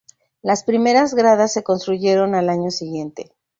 Las 0.41 0.63
primeras 0.63 1.13
gradas 1.13 1.53
se 1.53 1.61
construyeron 1.61 2.33
al 2.33 2.49
año 2.49 2.71
siguiente. 2.71 3.35